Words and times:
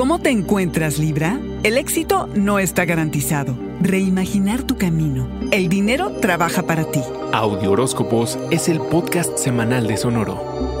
¿Cómo 0.00 0.18
te 0.18 0.30
encuentras, 0.30 0.98
Libra? 0.98 1.38
El 1.62 1.76
éxito 1.76 2.26
no 2.34 2.58
está 2.58 2.86
garantizado. 2.86 3.54
Reimaginar 3.82 4.62
tu 4.62 4.78
camino. 4.78 5.28
El 5.50 5.68
dinero 5.68 6.12
trabaja 6.22 6.62
para 6.62 6.90
ti. 6.90 7.02
Audio 7.34 7.72
Horóscopos 7.72 8.38
es 8.50 8.70
el 8.70 8.80
podcast 8.80 9.36
semanal 9.36 9.86
de 9.86 9.98
Sonoro. 9.98 10.79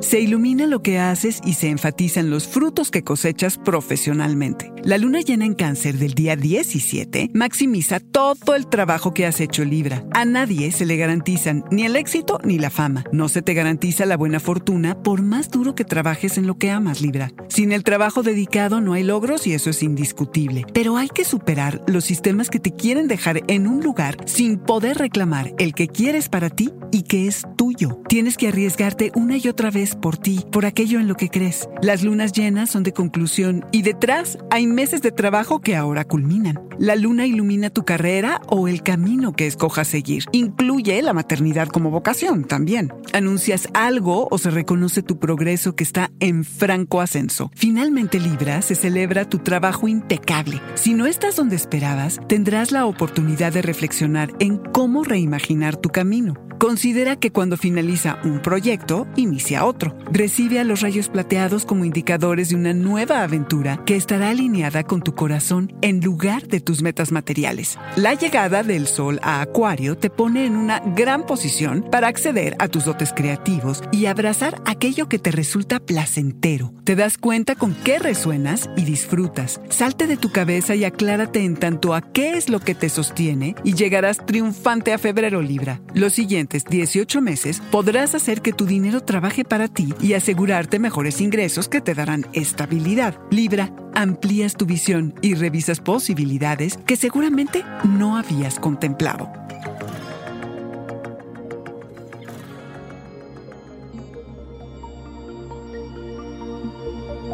Se 0.00 0.20
ilumina 0.20 0.68
lo 0.68 0.80
que 0.80 1.00
haces 1.00 1.40
y 1.44 1.54
se 1.54 1.68
enfatizan 1.68 2.30
los 2.30 2.46
frutos 2.46 2.92
que 2.92 3.02
cosechas 3.02 3.58
profesionalmente. 3.58 4.72
La 4.84 4.96
luna 4.96 5.20
llena 5.22 5.44
en 5.44 5.54
cáncer 5.54 5.98
del 5.98 6.14
día 6.14 6.36
17 6.36 7.32
maximiza 7.34 7.98
todo 7.98 8.54
el 8.54 8.68
trabajo 8.68 9.12
que 9.12 9.26
has 9.26 9.40
hecho 9.40 9.64
Libra. 9.64 10.04
A 10.12 10.24
nadie 10.24 10.70
se 10.70 10.86
le 10.86 10.96
garantizan 10.96 11.64
ni 11.72 11.82
el 11.82 11.96
éxito 11.96 12.38
ni 12.44 12.58
la 12.58 12.70
fama. 12.70 13.04
No 13.10 13.28
se 13.28 13.42
te 13.42 13.54
garantiza 13.54 14.06
la 14.06 14.16
buena 14.16 14.38
fortuna 14.38 15.02
por 15.02 15.22
más 15.22 15.50
duro 15.50 15.74
que 15.74 15.84
trabajes 15.84 16.38
en 16.38 16.46
lo 16.46 16.58
que 16.58 16.70
amas 16.70 17.00
Libra. 17.00 17.32
Sin 17.48 17.72
el 17.72 17.82
trabajo 17.82 18.22
dedicado 18.22 18.80
no 18.80 18.92
hay 18.92 19.02
logros 19.02 19.48
y 19.48 19.52
eso 19.52 19.68
es 19.68 19.82
indiscutible. 19.82 20.64
Pero 20.72 20.96
hay 20.96 21.08
que 21.08 21.24
superar 21.24 21.82
los 21.88 22.04
sistemas 22.04 22.50
que 22.50 22.60
te 22.60 22.70
quieren 22.70 23.08
dejar 23.08 23.42
en 23.48 23.66
un 23.66 23.82
lugar 23.82 24.16
sin 24.26 24.58
poder 24.58 24.98
reclamar 24.98 25.52
el 25.58 25.74
que 25.74 25.88
quieres 25.88 26.28
para 26.28 26.50
ti 26.50 26.70
y 26.92 27.02
que 27.02 27.26
es 27.26 27.42
tuyo. 27.56 28.00
Tienes 28.08 28.36
que 28.36 28.48
arriesgarte 28.48 29.10
una 29.16 29.36
y 29.36 29.48
otra 29.48 29.72
vez 29.72 29.87
por 29.96 30.16
ti, 30.16 30.44
por 30.50 30.66
aquello 30.66 31.00
en 31.00 31.08
lo 31.08 31.14
que 31.14 31.28
crees. 31.28 31.68
Las 31.82 32.02
lunas 32.02 32.32
llenas 32.32 32.70
son 32.70 32.82
de 32.82 32.92
conclusión 32.92 33.64
y 33.72 33.82
detrás 33.82 34.38
hay 34.50 34.66
meses 34.66 35.02
de 35.02 35.12
trabajo 35.12 35.60
que 35.60 35.76
ahora 35.76 36.04
culminan. 36.04 36.67
La 36.78 36.94
luna 36.94 37.26
ilumina 37.26 37.70
tu 37.70 37.84
carrera 37.84 38.40
o 38.46 38.68
el 38.68 38.84
camino 38.84 39.32
que 39.32 39.48
escojas 39.48 39.88
seguir. 39.88 40.24
Incluye 40.30 41.02
la 41.02 41.12
maternidad 41.12 41.66
como 41.66 41.90
vocación 41.90 42.44
también. 42.44 42.92
Anuncias 43.12 43.68
algo 43.74 44.28
o 44.30 44.38
se 44.38 44.50
reconoce 44.50 45.02
tu 45.02 45.18
progreso 45.18 45.74
que 45.74 45.82
está 45.82 46.12
en 46.20 46.44
franco 46.44 47.00
ascenso. 47.00 47.50
Finalmente 47.56 48.20
Libra 48.20 48.62
se 48.62 48.76
celebra 48.76 49.28
tu 49.28 49.38
trabajo 49.38 49.88
impecable. 49.88 50.62
Si 50.76 50.94
no 50.94 51.06
estás 51.06 51.34
donde 51.34 51.56
esperabas, 51.56 52.20
tendrás 52.28 52.70
la 52.70 52.86
oportunidad 52.86 53.52
de 53.52 53.62
reflexionar 53.62 54.32
en 54.38 54.58
cómo 54.58 55.02
reimaginar 55.02 55.76
tu 55.76 55.88
camino. 55.88 56.34
Considera 56.58 57.14
que 57.14 57.30
cuando 57.30 57.56
finaliza 57.56 58.18
un 58.24 58.42
proyecto, 58.42 59.06
inicia 59.14 59.64
otro. 59.64 59.96
Recibe 60.10 60.58
a 60.58 60.64
los 60.64 60.80
rayos 60.80 61.08
plateados 61.08 61.64
como 61.64 61.84
indicadores 61.84 62.48
de 62.48 62.56
una 62.56 62.74
nueva 62.74 63.22
aventura 63.22 63.80
que 63.86 63.94
estará 63.94 64.30
alineada 64.30 64.82
con 64.82 65.00
tu 65.00 65.14
corazón 65.14 65.72
en 65.82 66.00
lugar 66.00 66.48
de 66.48 66.58
tus 66.68 66.82
metas 66.82 67.12
materiales. 67.12 67.78
La 67.96 68.12
llegada 68.12 68.62
del 68.62 68.88
Sol 68.88 69.20
a 69.22 69.40
Acuario 69.40 69.96
te 69.96 70.10
pone 70.10 70.44
en 70.44 70.54
una 70.54 70.80
gran 70.80 71.24
posición 71.24 71.82
para 71.90 72.08
acceder 72.08 72.56
a 72.58 72.68
tus 72.68 72.84
dotes 72.84 73.14
creativos 73.16 73.82
y 73.90 74.04
abrazar 74.04 74.60
aquello 74.66 75.08
que 75.08 75.18
te 75.18 75.30
resulta 75.30 75.80
placentero. 75.80 76.74
Te 76.84 76.94
das 76.94 77.16
cuenta 77.16 77.54
con 77.54 77.74
qué 77.74 77.98
resuenas 77.98 78.68
y 78.76 78.84
disfrutas. 78.84 79.62
Salte 79.70 80.06
de 80.06 80.18
tu 80.18 80.30
cabeza 80.30 80.74
y 80.74 80.84
aclárate 80.84 81.42
en 81.42 81.56
tanto 81.56 81.94
a 81.94 82.02
qué 82.02 82.32
es 82.32 82.50
lo 82.50 82.60
que 82.60 82.74
te 82.74 82.90
sostiene 82.90 83.54
y 83.64 83.72
llegarás 83.72 84.18
triunfante 84.26 84.92
a 84.92 84.98
febrero 84.98 85.40
Libra. 85.40 85.80
Lo 85.94 86.10
siguiente 86.10 86.58
18 86.68 87.22
meses 87.22 87.62
podrás 87.70 88.14
hacer 88.14 88.42
que 88.42 88.52
tu 88.52 88.66
dinero 88.66 89.00
trabaje 89.02 89.42
para 89.42 89.68
ti 89.68 89.94
y 90.02 90.12
asegurarte 90.12 90.78
mejores 90.78 91.22
ingresos 91.22 91.66
que 91.70 91.80
te 91.80 91.94
darán 91.94 92.26
estabilidad. 92.34 93.18
Libra, 93.30 93.72
amplías 93.98 94.54
tu 94.54 94.64
visión 94.64 95.12
y 95.22 95.34
revisas 95.34 95.80
posibilidades 95.80 96.76
que 96.86 96.94
seguramente 96.94 97.64
no 97.82 98.16
habías 98.16 98.60
contemplado. 98.60 99.28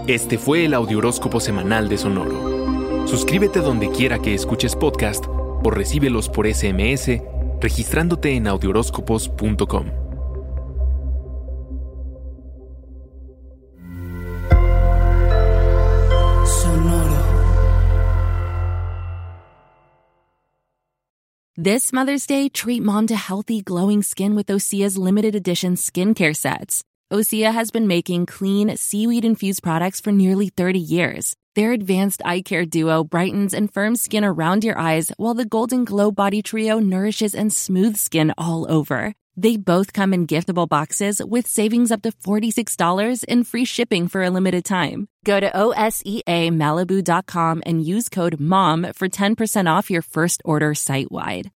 Este 0.07 0.39
fue 0.39 0.65
el 0.65 0.75
Audioróscopo 0.75 1.39
Semanal 1.39 1.89
de 1.91 1.99
Sonoro. 1.99 3.07
Suscríbete 3.07 3.61
donde 3.61 3.91
quiera 3.91 4.19
que 4.19 4.35
escuches 4.35 4.75
podcast 4.75 5.27
o 5.29 5.71
recíbelos 5.71 6.31
por 6.31 6.47
SMS 6.47 7.21
registrándote 7.61 8.37
en 8.37 8.47
audioróscopos.com. 8.47 10.04
This 21.65 21.95
Mother's 21.95 22.27
Day, 22.27 22.51
treat 22.51 22.83
mom 22.83 23.07
to 23.07 23.17
healthy, 23.17 23.63
glowing 23.63 24.03
skin 24.03 24.35
with 24.35 24.49
Osea's 24.49 24.99
limited 24.99 25.35
edition 25.35 25.77
skincare 25.77 26.37
sets. 26.37 26.85
Osea 27.11 27.55
has 27.55 27.71
been 27.71 27.87
making 27.87 28.27
clean, 28.27 28.77
seaweed 28.77 29.25
infused 29.25 29.63
products 29.63 29.99
for 29.99 30.13
nearly 30.13 30.51
30 30.51 30.79
years. 30.79 31.35
Their 31.55 31.73
advanced 31.73 32.21
eye 32.23 32.43
care 32.43 32.67
duo 32.67 33.03
brightens 33.03 33.55
and 33.55 33.73
firms 33.73 34.03
skin 34.03 34.27
around 34.27 34.63
your 34.63 34.79
eyes, 34.79 35.11
while 35.17 35.33
the 35.33 35.47
Golden 35.47 35.87
Glow 35.87 36.11
Body 36.11 36.43
Trio 36.43 36.81
nourishes 36.81 37.35
and 37.35 37.51
smooths 37.51 38.03
skin 38.03 38.35
all 38.37 38.71
over. 38.71 39.15
They 39.35 39.57
both 39.57 39.95
come 39.95 40.13
in 40.13 40.27
giftable 40.27 40.69
boxes 40.69 41.23
with 41.25 41.47
savings 41.47 41.91
up 41.91 42.03
to 42.03 42.13
$46 42.13 43.25
and 43.27 43.49
free 43.49 43.65
shipping 43.65 44.09
for 44.09 44.23
a 44.23 44.29
limited 44.29 44.67
time. 44.67 45.09
Go 45.25 45.41
to 45.41 45.51
OSEAMalibu.com 45.51 47.63
and 47.65 47.83
use 47.83 48.11
code 48.11 48.39
MOM 48.39 48.93
for 48.93 49.09
10% 49.09 49.67
off 49.67 49.89
your 49.89 50.03
first 50.03 50.43
order 50.45 50.75
site 50.75 51.11
wide. 51.11 51.51